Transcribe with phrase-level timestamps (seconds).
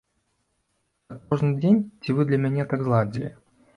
[1.11, 3.29] Так кожны дзень ці вы для мяне так зладзілі?